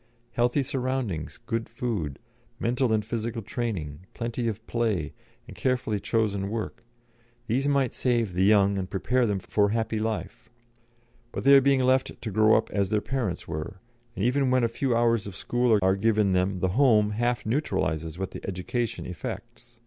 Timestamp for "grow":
12.31-12.57